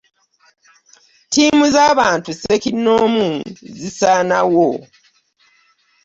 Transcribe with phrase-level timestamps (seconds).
[1.27, 3.27] Ttiimu z'abantu ssekinnoomu
[3.79, 4.69] zisaanawo.